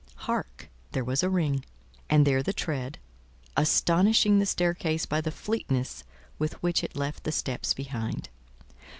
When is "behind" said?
7.75-8.29